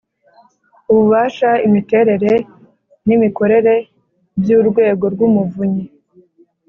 ububasha, 0.91 1.49
imiterere 1.67 2.33
n’imikorere 3.07 3.73
by'urwego 4.41 5.05
rw'umuvunyi, 5.13 5.85